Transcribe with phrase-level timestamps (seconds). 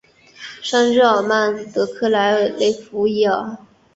[0.63, 3.55] 圣日尔曼德克莱雷弗伊尔。